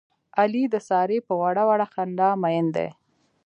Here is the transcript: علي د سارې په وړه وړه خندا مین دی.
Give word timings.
علي 0.39 0.63
د 0.73 0.75
سارې 0.89 1.19
په 1.27 1.33
وړه 1.41 1.63
وړه 1.69 1.85
خندا 1.93 2.29
مین 2.43 2.65
دی. 2.75 2.89